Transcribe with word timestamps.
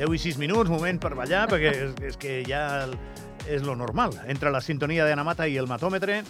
10 0.00 0.14
i 0.16 0.18
6 0.18 0.38
minuts, 0.40 0.70
moment 0.72 0.96
per 0.96 1.12
ballar, 1.12 1.42
perquè 1.50 1.70
és, 1.76 1.90
és 2.08 2.14
que 2.16 2.38
ja 2.48 2.88
és 3.44 3.60
lo 3.60 3.74
normal. 3.76 4.14
Entre 4.32 4.48
la 4.48 4.62
sintonia 4.64 5.04
d'Anna 5.04 5.26
Mata 5.28 5.44
i 5.44 5.58
el 5.60 5.66
matòmetre 5.68 6.22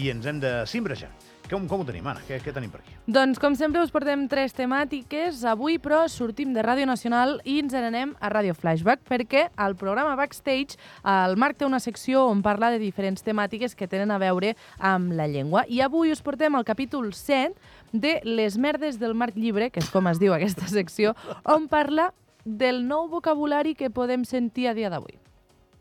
i 0.00 0.06
ens 0.08 0.24
hem 0.24 0.38
de 0.40 0.62
cimbrejar. 0.64 1.10
Com, 1.48 1.66
com 1.68 1.80
ho 1.80 1.84
tenim, 1.84 2.06
Anna? 2.08 2.22
Què, 2.24 2.38
què 2.44 2.52
tenim 2.56 2.68
per 2.72 2.80
aquí? 2.80 2.94
Doncs, 3.08 3.36
com 3.40 3.54
sempre, 3.56 3.82
us 3.84 3.92
portem 3.92 4.26
tres 4.32 4.52
temàtiques. 4.56 5.42
Avui, 5.48 5.76
però, 5.80 6.02
sortim 6.08 6.54
de 6.56 6.64
Ràdio 6.64 6.84
Nacional 6.88 7.38
i 7.44 7.58
ens 7.60 7.72
n'anem 7.76 8.14
a 8.16 8.30
Ràdio 8.32 8.56
Flashback, 8.56 9.04
perquè 9.08 9.46
al 9.56 9.76
programa 9.76 10.16
Backstage 10.16 10.80
el 11.08 11.36
Marc 11.40 11.60
té 11.60 11.68
una 11.68 11.80
secció 11.84 12.26
on 12.28 12.40
parla 12.44 12.70
de 12.72 12.80
diferents 12.80 13.24
temàtiques 13.24 13.76
que 13.76 13.88
tenen 13.88 14.12
a 14.12 14.20
veure 14.20 14.54
amb 14.78 15.12
la 15.16 15.28
llengua. 15.28 15.66
I 15.68 15.82
avui 15.84 16.12
us 16.16 16.24
portem 16.24 16.56
el 16.56 16.64
capítol 16.68 17.12
7 17.12 17.52
de 17.92 18.18
Les 18.24 18.56
merdes 18.56 19.00
del 19.00 19.16
Marc 19.16 19.36
Llibre, 19.36 19.68
que 19.68 19.84
és 19.84 19.92
com 19.92 20.08
es 20.08 20.20
diu 20.20 20.36
aquesta 20.36 20.68
secció, 20.68 21.12
on 21.44 21.68
parla 21.68 22.08
del 22.44 22.84
nou 22.86 23.08
vocabulari 23.08 23.74
que 23.74 23.90
podem 23.90 24.24
sentir 24.24 24.68
a 24.68 24.74
dia 24.74 24.90
d'avui. 24.90 25.18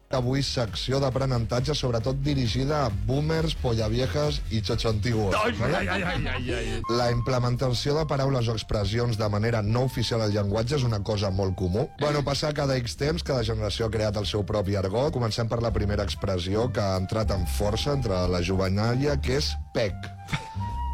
Avui 0.08 0.40
secció 0.40 1.02
d'aprenentatge, 1.04 1.74
sobretot 1.76 2.22
dirigida 2.24 2.86
a 2.86 2.92
boomers, 3.10 3.58
pollaviejas 3.60 4.38
i 4.56 4.62
xoxontiguos. 4.64 5.36
Vale? 5.60 5.82
ai, 5.82 6.04
ai, 6.04 6.54
ai. 6.56 6.78
La 6.96 7.10
implementació 7.12 7.92
de 7.98 8.06
paraules 8.08 8.48
o 8.48 8.56
expressions 8.56 9.20
de 9.20 9.28
manera 9.28 9.60
no 9.62 9.84
oficial 9.90 10.24
al 10.24 10.32
llenguatge 10.32 10.78
és 10.78 10.86
una 10.88 11.02
cosa 11.04 11.28
molt 11.30 11.58
comú. 11.60 11.90
Bueno, 12.00 12.24
passar 12.24 12.54
cada 12.56 12.78
X 12.80 12.96
temps, 12.96 13.24
cada 13.24 13.44
generació 13.44 13.90
ha 13.90 13.92
creat 13.92 14.16
el 14.16 14.30
seu 14.30 14.48
propi 14.48 14.80
argot. 14.80 15.12
Comencem 15.12 15.52
per 15.52 15.60
la 15.60 15.74
primera 15.76 16.08
expressió 16.08 16.70
que 16.72 16.80
ha 16.80 16.96
entrat 17.02 17.36
en 17.36 17.44
força 17.58 17.92
entre 17.92 18.24
la 18.32 18.40
jovenàlia, 18.40 19.20
que 19.20 19.42
és 19.42 19.52
PEC. 19.76 20.08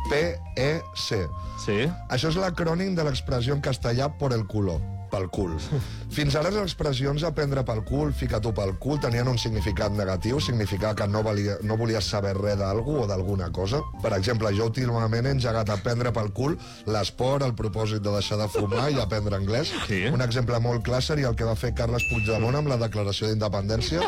P-E-C. 0.09 1.21
Sí? 1.61 1.79
Això 2.09 2.33
és 2.33 2.41
l'acrònim 2.41 2.97
de 2.97 3.05
l'expressió 3.05 3.53
en 3.53 3.61
castellà 3.61 4.09
por 4.17 4.33
el 4.33 4.47
culo 4.49 4.81
pel 5.13 5.29
cul. 5.33 5.53
Fins 6.13 6.35
ara 6.37 6.51
les 6.53 6.61
expressions 6.61 7.23
aprendre 7.25 7.63
pel 7.65 7.81
cul, 7.87 8.11
ficar-t'ho 8.17 8.53
pel 8.53 8.75
cul, 8.81 8.99
tenien 9.01 9.29
un 9.29 9.37
significat 9.41 9.93
negatiu, 9.97 10.39
significava 10.41 10.93
que 10.97 11.07
no, 11.09 11.23
valia, 11.25 11.57
no 11.65 11.77
volies 11.77 12.09
saber 12.09 12.35
res 12.37 12.57
d'algú 12.59 12.99
o 13.03 13.07
d'alguna 13.09 13.49
cosa. 13.53 13.81
Per 14.03 14.13
exemple, 14.17 14.51
jo 14.57 14.67
últimament 14.69 15.29
he 15.29 15.33
engegat 15.37 15.69
a 15.73 15.79
prendre 15.81 16.13
pel 16.13 16.31
cul 16.35 16.57
l'esport, 16.89 17.45
el 17.45 17.55
propòsit 17.57 18.03
de 18.05 18.13
deixar 18.13 18.39
de 18.41 18.49
fumar 18.53 18.89
i 18.93 18.99
aprendre 19.01 19.37
anglès. 19.39 19.73
Sí. 19.87 20.03
Un 20.13 20.21
exemple 20.25 20.59
molt 20.63 20.85
clar 20.85 21.01
seria 21.05 21.29
el 21.31 21.37
que 21.39 21.47
va 21.47 21.55
fer 21.57 21.73
Carles 21.77 22.05
Puigdemont 22.09 22.57
amb 22.59 22.69
la 22.71 22.79
declaració 22.81 23.29
d'independència. 23.29 24.05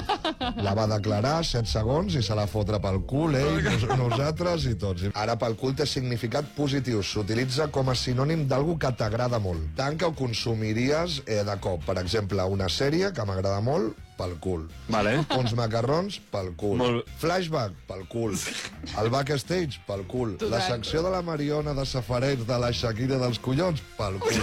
La 0.61 0.75
va 0.77 0.85
declarar 0.89 1.39
7 1.45 1.69
segons 1.69 2.15
i 2.17 2.21
se 2.25 2.37
la 2.37 2.45
fotre 2.49 2.79
pel 2.83 3.01
cul, 3.09 3.37
ell, 3.39 3.61
nos, 3.65 3.87
nosaltres 3.97 4.67
i 4.69 4.75
tots. 4.79 5.09
Ara 5.17 5.37
pel 5.41 5.57
cul 5.59 5.75
té 5.77 5.87
significat 5.89 6.53
positiu, 6.57 7.01
s'utilitza 7.03 7.69
com 7.73 7.89
a 7.89 7.97
sinònim 7.97 8.45
d'algú 8.49 8.77
que 8.81 8.93
t'agrada 8.97 9.41
molt, 9.41 9.71
tant 9.77 9.97
que 9.97 10.07
ho 10.07 10.13
consumiries 10.95 11.23
eh, 11.27 11.43
de 11.43 11.55
cop. 11.59 11.83
Per 11.85 11.97
exemple, 11.99 12.43
una 12.43 12.67
sèrie 12.69 13.11
que 13.13 13.25
m'agrada 13.25 13.61
molt, 13.61 13.95
pel 14.17 14.35
cul. 14.39 14.65
Vale. 14.89 15.17
Uns 15.35 15.53
macarrons, 15.57 16.19
pel 16.31 16.53
cul. 16.55 16.77
Molt- 16.79 17.09
Flashback, 17.19 17.73
pel 17.88 18.05
cul. 18.07 18.35
El 18.97 19.09
backstage, 19.09 19.81
pel 19.88 20.05
cul. 20.07 20.38
La 20.49 20.61
secció 20.61 21.03
de 21.03 21.09
la 21.11 21.21
Mariona 21.21 21.73
de 21.73 21.85
Safareig 21.85 22.45
de 22.47 22.59
la 22.59 22.71
Shakira 22.71 23.17
dels 23.19 23.39
collons, 23.39 23.81
pel 23.97 24.19
cul. 24.19 24.39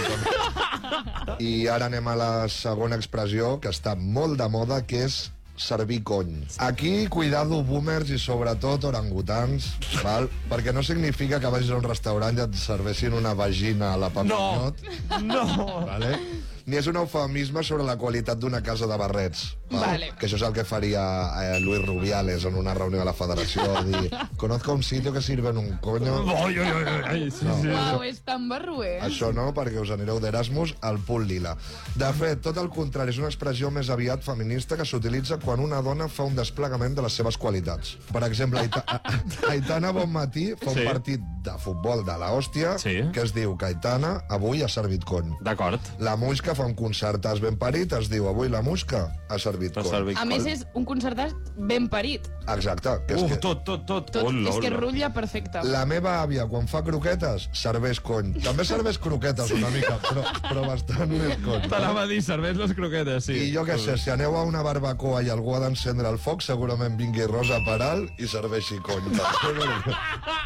I 1.39 1.67
ara 1.67 1.85
anem 1.89 2.07
a 2.07 2.15
la 2.15 2.31
segona 2.49 2.95
expressió, 2.95 3.59
que 3.59 3.69
està 3.69 3.95
molt 3.97 4.37
de 4.37 4.47
moda, 4.49 4.83
que 4.85 5.03
és 5.07 5.31
servir 5.55 6.01
cony. 6.03 6.41
Aquí, 6.57 7.07
cuidado, 7.07 7.61
boomers 7.63 8.09
i 8.09 8.19
sobretot 8.19 8.87
orangutans, 8.89 9.73
val? 10.03 10.29
perquè 10.49 10.73
no 10.73 10.83
significa 10.83 11.39
que 11.39 11.51
vagis 11.53 11.71
a 11.71 11.77
un 11.77 11.85
restaurant 11.85 12.37
i 12.37 12.45
et 12.45 12.57
serveixin 12.57 13.13
una 13.13 13.35
vagina 13.37 13.93
a 13.93 14.01
la 14.01 14.09
papanyot. 14.13 14.81
No! 15.21 15.45
¿vale? 15.85 16.17
Ni 16.65 16.77
és 16.79 16.87
un 16.87 16.95
eufemisme 16.95 17.59
sobre 17.63 17.83
la 17.83 17.97
qualitat 17.99 18.37
d'una 18.39 18.61
casa 18.63 18.87
de 18.87 18.95
barrets. 18.97 19.57
val? 19.73 19.81
Vale. 19.81 20.11
Que 20.19 20.27
això 20.27 20.37
és 20.37 20.43
el 20.45 20.53
que 20.53 20.63
faria 20.63 21.01
eh, 21.41 21.59
Luis 21.59 21.81
Rubiales 21.85 22.45
en 22.45 22.55
una 22.55 22.73
reunió 22.77 22.99
de 22.99 23.05
la 23.05 23.13
federació. 23.13 23.63
Dir, 23.83 24.11
conozco 24.37 24.71
un 24.73 24.83
sitio 24.83 25.11
que 25.11 25.21
sirven 25.21 25.57
un 25.57 25.77
coño... 25.81 26.13
Oi, 26.23 26.59
oi, 26.59 26.69
oi, 26.71 26.85
oi, 27.11 27.31
sí, 27.31 27.47
sí. 27.61 27.67
Uau, 27.67 28.03
és 28.05 28.21
tan 28.23 28.45
barruer. 28.47 28.99
Això 29.03 29.31
no, 29.33 29.49
perquè 29.53 29.81
us 29.81 29.91
anireu 29.91 30.19
d'Erasmus 30.23 30.75
al 30.81 30.99
punt 31.03 31.25
lila. 31.27 31.55
De 31.99 32.11
fet, 32.13 32.39
tot 32.45 32.57
el 32.61 32.69
contrari, 32.69 33.11
és 33.11 33.19
una 33.19 33.27
expressió 33.31 33.71
més 33.73 33.89
aviat 33.89 34.23
feminista 34.23 34.77
que 34.79 34.85
s'utilitza 34.85 35.39
quan 35.43 35.59
una 35.59 35.81
dona 35.81 36.07
fa 36.07 36.23
un 36.29 36.35
desplegament 36.37 36.95
de 36.95 37.01
les 37.07 37.17
seves 37.19 37.35
qualitats. 37.37 37.97
Per 38.13 38.23
exemple, 38.29 38.61
Aita 38.63 39.01
Aitana 39.49 39.91
Bonmatí 39.91 40.53
fa 40.61 40.69
un 40.71 40.77
Sí. 40.77 40.85
partit 40.87 41.21
de 41.43 41.57
futbol 41.59 42.05
de 42.05 42.15
la 42.17 42.31
hòstia 42.31 42.77
Sí. 42.79 43.09
que 43.11 43.21
es 43.25 43.33
diu 43.33 43.57
que 43.57 43.65
Aitana 43.73 44.23
avui 44.29 44.61
ha 44.63 44.69
servit 44.69 45.03
cony. 45.03 45.33
D'acord. 45.41 45.81
La 45.99 46.15
Muixca 46.15 46.52
fa 46.55 46.65
un 46.69 46.75
concertàs 46.77 47.39
ben 47.43 47.57
parit, 47.59 47.93
es 47.97 48.09
diu 48.11 48.27
avui 48.29 48.49
la 48.49 48.61
Musca 48.65 49.05
ha 49.29 49.37
servit 49.39 49.75
servir 49.83 50.15
A 50.17 50.25
més, 50.25 50.45
és 50.45 50.65
un 50.75 50.85
concertat 50.85 51.33
ben 51.57 51.87
parit. 51.89 52.27
Exacte. 52.53 52.97
Que 53.07 53.15
és 53.15 53.21
Uh, 53.23 53.27
que... 53.29 53.37
tot, 53.37 53.63
tot, 53.65 53.85
tot. 53.87 54.09
Tot, 54.11 54.23
Hola, 54.27 54.49
és 54.49 54.57
que 54.59 54.67
hola. 54.69 54.79
rutlla 54.81 55.09
perfecte. 55.13 55.61
La 55.63 55.85
meva 55.85 56.17
àvia, 56.21 56.45
quan 56.49 56.67
fa 56.67 56.81
croquetes, 56.83 57.47
serveix 57.53 57.99
cony. 58.03 58.33
També 58.43 58.65
serveix 58.65 58.97
croquetes 58.99 59.51
una 59.55 59.69
mica, 59.73 59.95
però, 60.03 60.23
però 60.49 60.65
bastant 60.67 61.09
més 61.21 61.37
cony. 61.45 61.67
T'anava 61.71 62.03
a 62.03 62.07
dir, 62.11 62.21
serveix 62.25 62.57
les 62.59 62.73
croquetes, 62.77 63.25
sí. 63.29 63.37
I 63.47 63.53
jo 63.55 63.63
què 63.65 63.77
sé, 63.79 63.97
si 63.97 64.11
aneu 64.13 64.35
a 64.37 64.43
una 64.43 64.61
barbacoa 64.63 65.23
i 65.23 65.29
algú 65.33 65.55
ha 65.55 65.63
d'encendre 65.63 66.09
el 66.09 66.19
foc, 66.19 66.43
segurament 66.43 66.97
vingui 66.99 67.25
Rosa 67.31 67.59
Peral 67.65 68.05
i 68.19 68.27
serveixi 68.27 68.79
cony. 68.83 69.09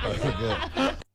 Perquè- 0.08 0.22
perquè- 0.22 1.07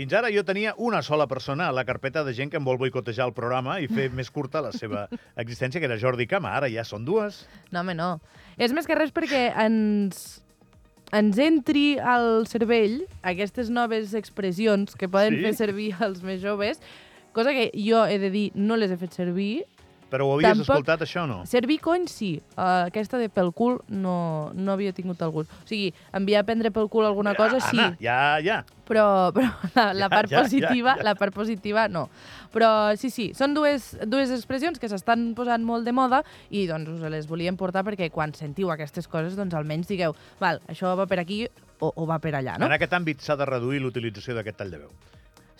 Fins 0.00 0.14
ara 0.16 0.30
jo 0.32 0.40
tenia 0.48 0.70
una 0.80 1.02
sola 1.04 1.26
persona 1.28 1.66
a 1.68 1.72
la 1.76 1.82
carpeta 1.84 2.22
de 2.24 2.32
gent 2.32 2.48
que 2.48 2.56
em 2.56 2.64
vol 2.64 2.78
boicotejar 2.80 3.26
el 3.28 3.34
programa 3.36 3.74
i 3.84 3.88
fer 3.90 4.06
més 4.16 4.30
curta 4.32 4.62
la 4.64 4.70
seva 4.72 5.02
existència, 5.36 5.76
que 5.76 5.84
era 5.90 5.98
Jordi 6.00 6.24
Cama. 6.30 6.54
Ara 6.56 6.70
ja 6.72 6.86
són 6.88 7.04
dues. 7.04 7.42
No, 7.68 7.82
home, 7.82 7.92
no. 7.98 8.14
És 8.56 8.72
més 8.72 8.88
que 8.88 8.96
res 8.96 9.12
perquè 9.12 9.50
ens, 9.60 10.40
ens 11.12 11.40
entri 11.44 11.98
al 12.00 12.46
cervell 12.48 13.02
aquestes 13.28 13.68
noves 13.68 14.14
expressions 14.16 14.96
que 14.96 15.08
poden 15.10 15.36
Sí? 15.36 15.42
fer 15.50 15.52
servir 15.58 15.90
els 16.00 16.24
més 16.24 16.40
joves, 16.40 16.80
cosa 17.36 17.52
que 17.52 17.68
jo 17.76 18.00
he 18.08 18.16
de 18.24 18.32
dir 18.32 18.46
no 18.56 18.80
les 18.80 18.90
he 18.90 18.96
fet 18.96 19.12
servir. 19.20 19.66
Però 20.10 20.26
ho 20.26 20.32
havies 20.34 20.48
Tampoc- 20.50 20.74
escoltat, 20.74 21.04
això, 21.06 21.22
no? 21.30 21.44
Servir 21.46 21.78
cony, 21.80 22.08
sí. 22.10 22.32
Uh, 22.56 22.88
aquesta 22.90 23.16
de 23.20 23.28
pel 23.30 23.52
cul 23.54 23.78
no, 23.88 24.50
no 24.58 24.72
havia 24.74 24.92
tingut 24.92 25.20
el 25.22 25.30
gust. 25.30 25.52
O 25.62 25.68
sigui, 25.70 25.92
enviar 26.12 26.42
a 26.42 26.46
prendre 26.48 26.72
pel 26.74 26.88
cul 26.90 27.06
alguna 27.06 27.36
cosa, 27.38 27.60
sí. 27.62 27.78
Anna, 27.78 27.96
ja, 28.02 28.38
ja. 28.42 28.58
però, 28.90 29.30
però 29.32 29.46
la, 29.76 29.84
la 29.94 30.08
Ja, 30.08 30.08
part 30.10 30.30
ja, 30.32 30.42
positiva, 30.42 30.96
ja, 30.96 30.98
ja. 30.98 31.06
la 31.06 31.14
part 31.14 31.32
positiva 31.34 31.86
no. 31.88 32.08
Però 32.50 32.96
sí, 32.98 33.10
sí, 33.14 33.28
són 33.38 33.54
dues, 33.54 33.92
dues 34.10 34.32
expressions 34.34 34.80
que 34.82 34.90
s'estan 34.90 35.28
posant 35.38 35.62
molt 35.62 35.86
de 35.86 35.94
moda 35.94 36.24
i 36.50 36.64
doncs 36.66 36.90
us 36.96 37.06
les 37.14 37.28
volíem 37.30 37.54
portar 37.56 37.84
perquè 37.86 38.10
quan 38.10 38.34
sentiu 38.34 38.72
aquestes 38.74 39.06
coses 39.06 39.36
doncs 39.38 39.54
almenys 39.54 39.86
digueu, 39.86 40.16
val, 40.42 40.58
això 40.66 40.96
va 40.98 41.06
per 41.06 41.20
aquí 41.22 41.44
o, 41.78 41.92
o 41.94 42.06
va 42.10 42.18
per 42.18 42.34
allà, 42.34 42.58
no? 42.58 42.66
En 42.66 42.74
aquest 42.74 42.92
àmbit 42.98 43.22
s'ha 43.22 43.38
de 43.38 43.46
reduir 43.46 43.78
l'utilització 43.80 44.34
d'aquest 44.34 44.58
tall 44.58 44.74
de 44.74 44.82
veu. 44.82 44.90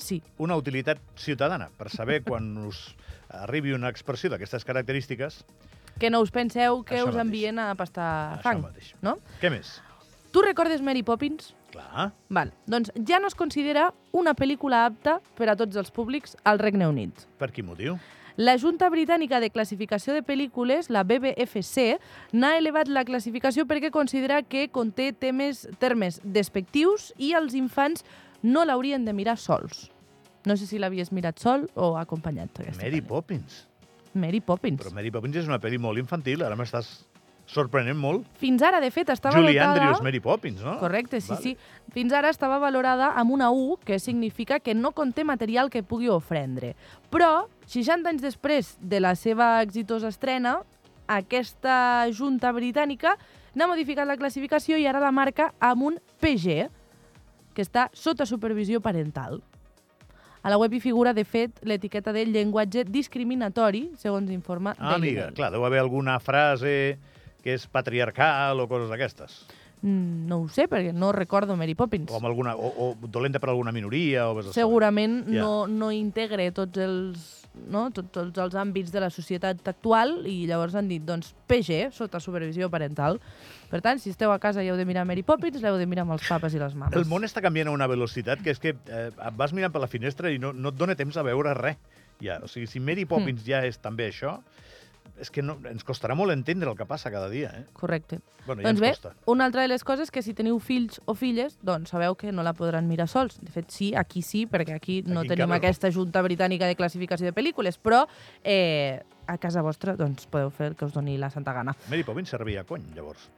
Sí. 0.00 0.22
Una 0.38 0.56
utilitat 0.56 0.98
ciutadana, 1.16 1.68
per 1.78 1.90
saber 1.92 2.22
quan 2.28 2.50
us 2.66 2.96
arribi 3.28 3.72
una 3.76 3.88
expressió 3.92 4.30
d'aquestes 4.32 4.64
característiques. 4.64 5.44
Que 6.00 6.10
no 6.10 6.20
us 6.24 6.30
penseu 6.32 6.82
que 6.82 7.02
us 7.02 7.10
mateix. 7.12 7.20
envien 7.26 7.58
a 7.60 7.74
pastar 7.76 8.38
Això 8.38 8.42
fang, 8.48 8.62
mateix. 8.64 8.94
no? 9.04 9.18
Què 9.42 9.50
més? 9.52 9.78
Tu 10.32 10.40
recordes 10.42 10.80
Mary 10.80 11.02
Poppins? 11.02 11.52
Clar. 11.70 12.08
Val, 12.30 12.50
doncs 12.66 12.90
ja 13.06 13.20
no 13.22 13.28
es 13.30 13.36
considera 13.38 13.92
una 14.10 14.32
pel·lícula 14.34 14.86
apta 14.88 15.20
per 15.38 15.50
a 15.52 15.56
tots 15.58 15.76
els 15.76 15.90
públics 15.94 16.36
al 16.42 16.58
Regne 16.58 16.88
Unit. 16.90 17.28
Per 17.38 17.50
quin 17.54 17.66
motiu? 17.68 17.98
La 18.40 18.56
Junta 18.58 18.88
Britànica 18.88 19.38
de 19.42 19.50
Classificació 19.52 20.14
de 20.16 20.22
Pel·lícules, 20.24 20.88
la 20.88 21.02
BBFC, 21.04 21.98
n'ha 22.32 22.54
elevat 22.56 22.88
la 22.88 23.04
classificació 23.04 23.66
perquè 23.68 23.90
considera 23.92 24.40
que 24.42 24.68
conté 24.72 25.10
temes, 25.12 25.66
termes 25.78 26.20
despectius 26.24 27.10
i 27.18 27.34
els 27.36 27.54
infants 27.58 28.02
no 28.42 28.64
l'haurien 28.64 29.04
de 29.04 29.12
mirar 29.12 29.38
sols. 29.38 29.88
No 30.46 30.56
sé 30.56 30.66
si 30.66 30.78
l'havies 30.80 31.12
mirat 31.12 31.38
sol 31.38 31.68
o 31.74 31.96
acompanyat. 32.00 32.62
Mary 32.78 33.00
pel·li. 33.00 33.06
Poppins. 33.06 33.66
Mary 34.14 34.40
Poppins. 34.40 34.80
Però 34.80 34.92
Mary 34.94 35.10
Poppins 35.12 35.36
és 35.42 35.48
una 35.48 35.60
pel·li 35.60 35.78
molt 35.78 36.00
infantil, 36.00 36.42
ara 36.42 36.56
m'estàs 36.58 36.88
sorprenent 37.50 37.98
molt. 37.98 38.26
Fins 38.38 38.62
ara, 38.62 38.80
de 38.80 38.90
fet, 38.94 39.10
estava 39.10 39.34
Julie 39.36 39.58
valorada... 39.58 39.82
Andrews, 39.82 40.02
Mary 40.06 40.20
Poppins, 40.22 40.62
no? 40.64 40.76
Correcte, 40.78 41.20
sí, 41.20 41.32
Vale. 41.32 41.42
sí. 41.42 41.56
Fins 41.94 42.14
ara 42.14 42.30
estava 42.30 42.60
valorada 42.62 43.12
amb 43.18 43.34
una 43.34 43.50
U, 43.50 43.76
que 43.84 43.98
significa 43.98 44.60
que 44.60 44.74
no 44.74 44.92
conté 44.92 45.24
material 45.24 45.70
que 45.70 45.82
pugui 45.82 46.08
ofrendre. 46.08 46.74
Però, 47.10 47.48
60 47.66 48.14
anys 48.14 48.22
després 48.22 48.76
de 48.80 49.02
la 49.02 49.16
seva 49.18 49.56
exitosa 49.64 50.10
estrena, 50.10 50.60
aquesta 51.10 52.06
junta 52.14 52.52
britànica 52.54 53.16
n'ha 53.54 53.66
modificat 53.66 54.06
la 54.06 54.18
classificació 54.18 54.78
i 54.78 54.86
ara 54.86 55.02
la 55.02 55.10
marca 55.10 55.50
amb 55.58 55.88
un 55.90 55.98
PG, 56.22 56.68
que 57.60 57.66
està 57.68 57.90
sota 57.92 58.24
supervisió 58.24 58.80
parental. 58.80 59.42
A 60.40 60.48
la 60.48 60.56
web 60.56 60.72
hi 60.72 60.80
figura, 60.80 61.12
de 61.12 61.26
fet, 61.28 61.58
l'etiqueta 61.68 62.14
de 62.16 62.22
llenguatge 62.24 62.86
discriminatori, 62.88 63.90
segons 64.00 64.30
informa 64.32 64.72
Ah, 64.78 64.94
amiga, 64.96 65.28
clar, 65.36 65.50
deu 65.52 65.66
haver 65.68 65.82
alguna 65.82 66.16
frase 66.24 66.96
que 67.44 67.52
és 67.52 67.66
patriarcal 67.68 68.62
o 68.64 68.68
coses 68.68 68.88
d'aquestes. 68.88 69.42
Mm, 69.82 70.26
No 70.28 70.42
ho 70.42 70.48
sé, 70.52 70.66
perquè 70.68 70.92
no 70.92 71.10
recordo 71.12 71.56
Mary 71.56 71.74
Poppins. 71.74 72.10
O, 72.12 72.16
amb 72.18 72.26
alguna, 72.28 72.54
o, 72.54 72.68
o 72.68 73.08
dolenta 73.08 73.40
per 73.40 73.48
alguna 73.50 73.72
minoria. 73.72 74.28
O. 74.28 74.42
Segurament 74.52 75.24
Ja. 75.32 75.40
no, 75.42 75.66
no 75.66 75.90
integre 75.92 76.50
tots 76.52 76.78
els, 76.78 77.46
no? 77.70 77.86
Tot, 77.90 78.10
tots 78.12 78.38
els 78.38 78.54
àmbits 78.54 78.92
de 78.92 79.00
la 79.00 79.08
societat 79.10 79.66
actual 79.68 80.26
i 80.28 80.46
llavors 80.46 80.74
han 80.76 80.88
dit, 80.88 81.02
doncs, 81.04 81.32
PG, 81.48 81.90
sota 81.96 82.20
supervisió 82.20 82.68
parental. 82.70 83.20
Per 83.70 83.80
tant, 83.80 83.98
si 84.02 84.10
esteu 84.10 84.32
a 84.32 84.38
casa 84.42 84.62
i 84.64 84.68
heu 84.68 84.76
de 84.76 84.84
mirar 84.84 85.04
Mary 85.06 85.22
Poppins, 85.22 85.60
l'heu 85.62 85.78
de 85.78 85.86
mirar 85.86 86.02
amb 86.04 86.12
els 86.18 86.26
papes 86.28 86.54
i 86.54 86.58
les 86.60 86.74
mames. 86.74 86.96
El 86.98 87.06
món 87.08 87.24
està 87.24 87.40
canviant 87.40 87.68
a 87.70 87.74
una 87.74 87.86
velocitat 87.88 88.42
que 88.42 88.50
és 88.50 88.58
que 88.60 88.74
eh, 88.74 89.10
vas 89.36 89.52
mirant 89.56 89.72
per 89.72 89.80
la 89.80 89.88
finestra 89.90 90.30
i 90.30 90.38
no, 90.42 90.52
no 90.52 90.74
et 90.74 90.76
dona 90.76 90.96
temps 90.98 91.16
a 91.16 91.22
veure 91.26 91.54
res. 91.54 91.78
Ja, 92.20 92.36
o 92.44 92.48
sigui, 92.52 92.66
si 92.68 92.80
Mary 92.84 93.06
Poppins 93.08 93.40
ja 93.46 93.62
és 93.64 93.78
també 93.80 94.10
això, 94.10 94.42
és 95.20 95.30
que 95.30 95.42
no, 95.44 95.58
ens 95.68 95.84
costarà 95.86 96.16
molt 96.18 96.32
entendre 96.32 96.70
el 96.70 96.76
que 96.78 96.86
passa 96.88 97.12
cada 97.12 97.28
dia. 97.30 97.52
Eh? 97.58 97.64
Correcte. 97.76 98.20
Bueno, 98.46 98.62
ja 98.62 98.68
doncs 98.70 98.80
bé, 98.80 98.90
costa. 98.96 99.12
una 99.30 99.44
altra 99.44 99.62
de 99.62 99.68
les 99.68 99.84
coses 99.84 100.10
que 100.10 100.22
si 100.24 100.34
teniu 100.34 100.58
fills 100.64 101.00
o 101.04 101.14
filles, 101.14 101.58
doncs 101.62 101.92
sabeu 101.92 102.16
que 102.16 102.32
no 102.32 102.42
la 102.46 102.54
podran 102.56 102.88
mirar 102.88 103.06
sols. 103.08 103.38
De 103.44 103.52
fet, 103.52 103.68
sí, 103.70 103.92
aquí 103.94 104.22
sí, 104.26 104.46
perquè 104.50 104.74
aquí 104.74 105.02
no 105.06 105.24
Aquí 105.24 105.34
tenim 105.34 105.52
no. 105.52 105.58
aquesta 105.60 105.92
Junta 105.92 106.22
Britànica 106.24 106.66
de 106.66 106.78
Classificació 106.78 107.28
de 107.28 107.36
Pel·lícules, 107.36 107.78
però 107.78 108.06
eh, 108.42 109.02
a 109.28 109.36
casa 109.38 109.62
vostra 109.62 109.94
doncs, 109.98 110.26
podeu 110.30 110.50
fer 110.50 110.72
el 110.72 110.76
que 110.76 110.88
us 110.88 110.96
doni 110.96 111.18
la 111.20 111.30
santa 111.30 111.52
gana. 111.52 111.76
Mary 111.90 112.02
Poppins 112.06 112.32
servia 112.32 112.64
a 112.64 112.68
cony, 112.68 112.88
llavors. 112.96 113.28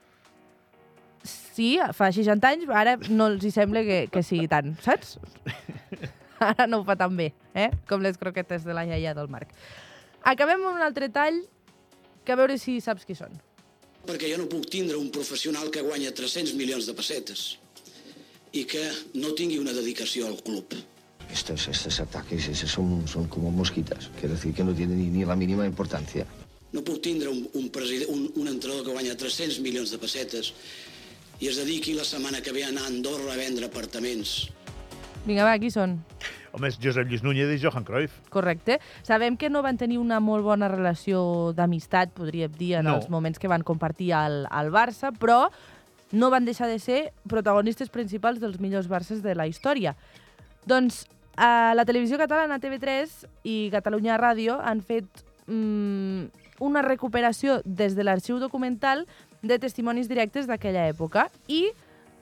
Sí, 1.22 1.76
fa 1.94 2.08
60 2.10 2.48
anys, 2.48 2.70
ara 2.74 2.96
no 3.10 3.28
els 3.30 3.44
hi 3.46 3.52
sembla 3.54 3.84
que, 3.86 3.98
que 4.10 4.24
sigui 4.26 4.48
tant, 4.50 4.72
saps? 4.82 5.18
Ara 6.42 6.66
no 6.66 6.80
ho 6.80 6.84
fa 6.86 6.96
tan 6.98 7.14
bé, 7.14 7.28
eh? 7.54 7.68
com 7.86 8.02
les 8.02 8.18
croquetes 8.18 8.64
de 8.66 8.74
la 8.74 8.82
iaia 8.88 9.12
del 9.14 9.28
Marc. 9.30 9.52
Acabem 10.26 10.64
amb 10.64 10.80
un 10.80 10.82
altre 10.82 11.06
tall, 11.14 11.38
que 12.24 12.32
a 12.32 12.38
veure 12.38 12.58
si 12.58 12.80
saps 12.80 13.04
qui 13.08 13.16
són. 13.18 13.34
perquè 14.02 14.32
jo 14.32 14.38
no 14.40 14.48
puc 14.50 14.66
tindre 14.66 14.96
un 14.98 15.10
professional 15.14 15.70
que 15.70 15.82
guanya 15.82 16.10
300 16.10 16.56
milions 16.58 16.88
de 16.88 16.94
pessetes 16.98 17.56
i 18.52 18.64
que 18.66 18.82
no 19.14 19.30
tingui 19.38 19.60
una 19.62 19.72
dedicació 19.72 20.26
al 20.26 20.42
club. 20.42 20.74
Estos, 21.32 21.68
estos 21.68 22.00
ataques 22.00 22.48
esos 22.48 22.70
son, 22.70 23.06
son 23.08 23.28
como 23.28 23.50
mosquitas. 23.50 24.10
Quiero 24.18 24.34
decir 24.34 24.52
que 24.52 24.64
no 24.64 24.74
tienen 24.74 24.98
ni, 24.98 25.06
ni 25.06 25.24
la 25.24 25.36
mínima 25.36 25.64
importancia. 25.66 26.26
No 26.72 26.82
puc 26.82 27.00
tindre 27.00 27.28
un, 27.28 27.46
un, 27.54 27.70
president, 27.70 28.10
un, 28.10 28.26
un 28.34 28.48
entrenador 28.48 28.84
que 28.84 28.92
guanya 28.92 29.16
300 29.16 29.60
milions 29.60 29.92
de 29.92 29.98
pessetes 30.02 30.52
i 31.40 31.48
es 31.48 31.56
dediqui 31.56 31.94
la 31.94 32.04
setmana 32.04 32.42
que 32.42 32.52
ve 32.52 32.64
a 32.64 32.68
anar 32.68 32.84
a 32.84 32.90
Andorra 32.90 33.32
a 33.32 33.36
vendre 33.36 33.66
apartaments. 33.70 34.50
Vinga, 35.24 35.46
va, 35.46 35.54
qui 35.62 35.70
són? 35.70 36.00
Home, 36.52 36.68
és 36.68 36.76
Josep 36.82 37.08
Lluís 37.08 37.22
Núñez 37.24 37.48
i 37.54 37.58
Johan 37.62 37.84
Cruyff. 37.84 38.18
Correcte. 38.28 38.78
Sabem 39.02 39.36
que 39.40 39.48
no 39.48 39.62
van 39.64 39.78
tenir 39.80 39.96
una 39.98 40.20
molt 40.20 40.44
bona 40.44 40.68
relació 40.68 41.52
d'amistat, 41.56 42.12
podríem 42.12 42.52
dir, 42.58 42.74
en 42.76 42.84
No. 42.84 42.96
els 42.96 43.08
moments 43.08 43.38
que 43.38 43.48
van 43.48 43.62
compartir 43.64 44.12
al, 44.12 44.46
al 44.50 44.70
Barça, 44.70 45.12
però 45.16 45.48
no 46.12 46.28
van 46.28 46.44
deixar 46.44 46.68
de 46.68 46.78
ser 46.78 47.12
protagonistes 47.26 47.88
principals 47.88 48.38
dels 48.40 48.60
millors 48.60 48.88
Barces 48.88 49.22
de 49.22 49.34
la 49.34 49.46
història. 49.48 49.94
Doncs 50.66 51.06
a 51.36 51.72
la 51.74 51.86
televisió 51.88 52.18
catalana 52.20 52.60
TV3 52.60 53.08
i 53.48 53.70
Catalunya 53.72 54.18
Ràdio 54.20 54.58
han 54.60 54.82
fet 54.84 55.06
mm, 55.46 56.26
una 56.60 56.82
recuperació 56.84 57.62
des 57.64 57.96
de 57.96 58.04
l'arxiu 58.04 58.38
documental 58.38 59.06
de 59.42 59.56
testimonis 59.58 60.06
directes 60.12 60.46
d'aquella 60.46 60.84
època 60.92 61.30
i 61.48 61.70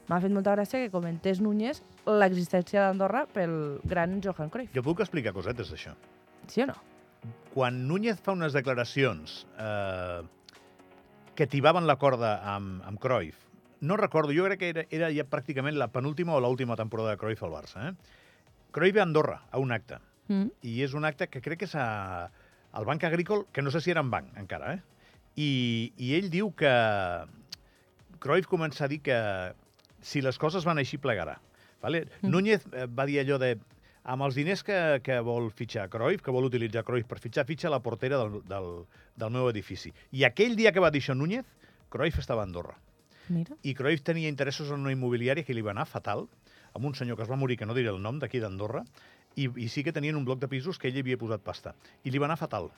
m'ha 0.09 0.21
fet 0.23 0.33
molta 0.33 0.55
gràcia 0.55 0.79
que 0.81 0.91
comentés 0.95 1.41
Núñez 1.43 1.83
l'existència 2.19 2.87
d'Andorra 2.89 3.27
pel 3.31 3.81
gran 3.85 4.19
Johan 4.25 4.51
Cruyff. 4.51 4.75
Jo 4.75 4.83
puc 4.87 5.01
explicar 5.05 5.33
cosetes 5.37 5.71
d'això. 5.73 5.95
Sí 6.49 6.65
o 6.65 6.67
no? 6.71 6.77
Quan 7.55 7.85
Núñez 7.89 8.21
fa 8.25 8.33
unes 8.33 8.55
declaracions 8.57 9.47
eh, 9.59 10.21
que 11.37 11.47
tibaven 11.47 11.87
la 11.87 11.97
corda 12.01 12.39
amb, 12.55 12.83
amb 12.89 13.01
Cruyff, 13.03 13.47
no 13.81 13.97
recordo, 13.97 14.33
jo 14.37 14.45
crec 14.45 14.59
que 14.61 14.69
era, 14.75 14.85
era 14.91 15.09
ja 15.15 15.25
pràcticament 15.25 15.77
la 15.79 15.89
penúltima 15.89 16.35
o 16.37 16.41
l'última 16.41 16.77
temporada 16.77 17.15
de 17.15 17.21
Cruyff 17.21 17.43
al 17.45 17.55
Barça. 17.55 17.89
Eh? 17.89 17.93
Cruyff 18.73 18.95
ve 18.95 19.01
a 19.01 19.07
Andorra, 19.09 19.43
a 19.51 19.59
un 19.59 19.73
acte, 19.73 19.99
Mm. 20.31 20.47
i 20.63 20.77
és 20.85 20.93
un 20.95 21.03
acte 21.05 21.27
que 21.27 21.41
crec 21.43 21.59
que 21.59 21.67
és 21.67 21.73
a, 21.75 22.31
al 22.71 22.85
Banc 22.87 23.03
Agrícola, 23.03 23.49
que 23.51 23.65
no 23.67 23.73
sé 23.75 23.81
si 23.83 23.91
era 23.91 23.99
en 24.05 24.13
banc 24.13 24.29
encara, 24.39 24.75
eh? 24.77 24.83
I, 25.35 25.49
i 25.99 26.13
ell 26.15 26.29
diu 26.31 26.53
que 26.55 26.71
Cruyff 28.23 28.47
comença 28.47 28.85
a 28.85 28.89
dir 28.93 29.01
que 29.03 29.17
si 30.01 30.23
les 30.23 30.39
coses 30.39 30.63
van 30.63 30.79
així 30.79 31.01
plegarà. 31.03 31.41
Vale? 31.81 32.07
Mm. 32.21 32.31
Núñez 32.33 32.67
eh, 32.73 32.87
va 32.87 33.07
dir 33.09 33.21
allò 33.23 33.39
de 33.41 33.55
amb 34.11 34.25
els 34.25 34.37
diners 34.39 34.63
que, 34.65 34.77
que 35.05 35.19
vol 35.25 35.51
fitxar 35.53 35.89
Cruyff, 35.93 36.23
que 36.25 36.33
vol 36.33 36.49
utilitzar 36.49 36.85
Cruyff 36.87 37.09
per 37.09 37.21
fitxar, 37.21 37.45
fitxa 37.49 37.73
la 37.73 37.83
portera 37.85 38.19
del, 38.21 38.41
del, 38.49 38.71
del 39.21 39.35
meu 39.35 39.51
edifici. 39.51 39.93
I 40.17 40.25
aquell 40.29 40.57
dia 40.57 40.73
que 40.73 40.81
va 40.83 40.91
dir 40.91 41.03
això 41.05 41.17
Núñez, 41.17 41.45
Cruyff 41.93 42.19
estava 42.23 42.45
a 42.45 42.49
Andorra. 42.49 42.79
Mira. 43.29 43.55
I 43.63 43.75
Cruyff 43.79 44.03
tenia 44.03 44.33
interessos 44.33 44.73
en 44.73 44.81
una 44.81 44.95
immobiliària 44.95 45.45
que 45.47 45.55
li 45.55 45.63
va 45.63 45.75
anar 45.75 45.87
fatal, 45.87 46.27
amb 46.75 46.87
un 46.87 46.95
senyor 46.95 47.19
que 47.19 47.27
es 47.27 47.31
va 47.31 47.39
morir, 47.39 47.59
que 47.59 47.67
no 47.67 47.77
diré 47.77 47.93
el 47.93 48.01
nom, 48.03 48.19
d'aquí 48.19 48.41
d'Andorra, 48.43 48.85
i, 49.37 49.47
i 49.47 49.69
sí 49.71 49.85
que 49.87 49.95
tenien 49.95 50.17
un 50.19 50.25
bloc 50.27 50.41
de 50.41 50.49
pisos 50.51 50.79
que 50.79 50.91
ell 50.91 50.99
havia 51.03 51.19
posat 51.21 51.45
pasta. 51.45 51.75
I 52.03 52.11
li 52.11 52.19
va 52.19 52.27
anar 52.31 52.39
fatal. 52.41 52.71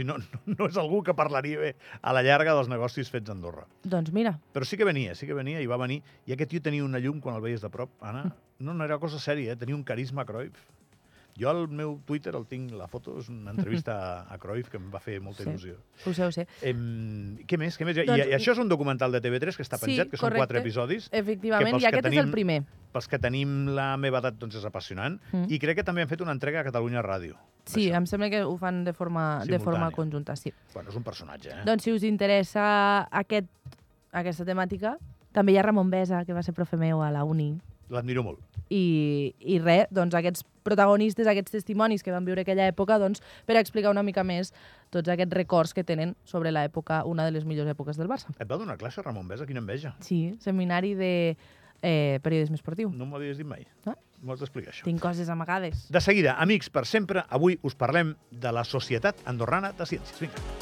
No, 0.00 0.16
no, 0.18 0.40
no 0.56 0.68
és 0.70 0.78
algú 0.80 1.02
que 1.04 1.12
parlaria 1.14 1.58
bé 1.60 1.72
a 2.00 2.14
la 2.16 2.22
llarga 2.24 2.54
dels 2.56 2.70
negocis 2.72 3.10
fets 3.12 3.28
a 3.28 3.36
Andorra. 3.36 3.66
Doncs 3.84 4.12
mira, 4.16 4.38
Però 4.56 4.64
sí 4.64 4.78
que 4.80 4.88
venia, 4.88 5.14
sí 5.14 5.28
que 5.28 5.36
venia 5.36 5.60
i 5.60 5.68
va 5.68 5.76
venir. 5.80 6.00
I 6.26 6.32
aquest 6.32 6.50
tio 6.54 6.62
tenia 6.64 6.84
una 6.84 7.00
llum 7.02 7.20
quan 7.20 7.36
el 7.36 7.44
veies 7.44 7.60
de 7.60 7.70
prop. 7.70 7.92
Anna, 8.00 8.30
no, 8.64 8.72
no 8.72 8.84
era 8.88 8.98
cosa 9.02 9.20
sèria, 9.20 9.52
eh? 9.52 9.60
tenia 9.60 9.76
un 9.76 9.84
carisma 9.84 10.24
Cruyff. 10.24 10.64
Jo 11.40 11.48
al 11.48 11.66
meu 11.68 11.98
Twitter 12.04 12.34
el 12.36 12.44
tinc, 12.46 12.72
la 12.76 12.86
foto, 12.86 13.14
és 13.18 13.28
una 13.32 13.50
entrevista 13.54 13.94
a, 14.28 14.36
Cruyff 14.38 14.68
que 14.68 14.76
em 14.76 14.90
va 14.92 15.00
fer 15.00 15.18
molta 15.20 15.42
Sí. 15.44 15.48
il·lusió. 15.48 15.76
ho 16.04 16.12
sé, 16.12 16.24
ho 16.26 16.30
sé. 16.32 16.46
Em, 16.60 17.38
què 17.48 17.56
més? 17.58 17.78
Què 17.80 17.86
més? 17.86 17.96
I, 17.96 18.04
Doncs- 18.04 18.26
I 18.28 18.34
això 18.36 18.52
és 18.52 18.58
un 18.58 18.68
documental 18.68 19.10
de 19.12 19.20
TV3 19.22 19.56
que 19.56 19.62
està 19.62 19.78
Sí, 19.78 19.86
penjat, 19.86 20.10
que 20.10 20.16
són 20.18 20.26
correcte. 20.28 20.38
quatre 20.40 20.58
episodis. 20.60 21.08
Efectivament, 21.10 21.76
i 21.76 21.80
que 21.80 21.86
aquest 21.86 22.04
és 22.04 22.10
tenim- 22.10 22.24
el 22.26 22.30
primer. 22.30 22.64
Pels 22.92 23.08
que 23.08 23.18
tenim 23.18 23.68
la 23.74 23.96
meva 23.96 24.18
edat, 24.18 24.34
doncs 24.36 24.56
és 24.56 24.64
apassionant. 24.66 25.18
Mm. 25.32 25.46
I 25.48 25.58
crec 25.58 25.76
que 25.76 25.84
també 25.84 26.02
han 26.02 26.08
fet 26.08 26.20
una 26.20 26.32
entrega 26.32 26.60
a 26.60 26.64
Catalunya 26.64 27.00
Ràdio. 27.02 27.36
Sí, 27.64 27.88
d'això. 27.88 27.96
em 27.96 28.06
sembla 28.06 28.28
que 28.28 28.42
ho 28.44 28.56
fan 28.58 28.84
de 28.84 28.92
forma, 28.92 29.42
de 29.46 29.58
forma 29.58 29.86
Simultània. 29.88 29.94
conjunta, 29.96 30.36
sí. 30.36 30.52
Bueno, 30.74 30.90
és 30.90 30.96
un 30.96 31.02
personatge, 31.02 31.48
eh? 31.50 31.62
Doncs 31.64 31.82
si 31.84 31.92
us 31.92 32.02
interessa 32.02 33.08
aquest, 33.10 33.46
aquesta 34.12 34.44
temàtica, 34.44 34.98
també 35.32 35.52
hi 35.52 35.56
ha 35.56 35.62
Ramon 35.62 35.88
Besa, 35.88 36.24
que 36.26 36.34
va 36.34 36.42
ser 36.42 36.52
profe 36.52 36.76
meu 36.76 37.00
a 37.02 37.10
la 37.10 37.24
uni. 37.24 37.58
L'admiro 37.88 38.22
molt. 38.22 38.38
I, 38.72 39.34
i 39.38 39.58
res, 39.60 39.90
doncs 39.92 40.14
aquests 40.16 40.46
protagonistes, 40.64 41.28
aquests 41.28 41.52
testimonis 41.58 42.04
que 42.04 42.14
van 42.14 42.24
viure 42.24 42.44
aquella 42.44 42.68
època, 42.70 42.96
doncs, 43.02 43.20
per 43.48 43.58
explicar 43.60 43.92
una 43.92 44.04
mica 44.06 44.24
més 44.24 44.52
tots 44.94 45.10
aquests 45.12 45.36
records 45.36 45.74
que 45.76 45.84
tenen 45.84 46.14
sobre 46.28 46.52
l'època, 46.54 47.02
una 47.08 47.26
de 47.26 47.34
les 47.34 47.44
millors 47.48 47.70
èpoques 47.72 48.00
del 48.00 48.08
Barça. 48.10 48.32
Et 48.38 48.48
va 48.48 48.60
donar 48.60 48.78
classe, 48.80 49.02
Ramon 49.04 49.28
Besa? 49.28 49.48
Quina 49.48 49.60
enveja. 49.60 49.96
Sí, 50.04 50.22
seminari 50.40 50.94
de 50.96 51.12
eh, 51.82 52.18
periodisme 52.22 52.56
esportiu. 52.56 52.94
No 52.94 53.08
m'ho 53.08 53.20
havies 53.20 53.42
dit 53.42 53.48
mai. 53.48 53.66
No. 53.86 53.96
M'ho 54.22 54.36
has 54.36 54.42
d'explicar, 54.44 54.70
això. 54.70 54.86
Tinc 54.86 55.02
coses 55.02 55.28
amagades. 55.34 55.88
De 55.90 56.00
seguida, 56.00 56.36
amics, 56.38 56.70
per 56.70 56.86
sempre, 56.86 57.26
avui 57.28 57.58
us 57.66 57.74
parlem 57.74 58.14
de 58.30 58.54
la 58.54 58.62
Societat 58.62 59.26
Andorrana 59.26 59.74
de 59.74 59.88
Ciències. 59.90 60.22
Vinga. 60.22 60.61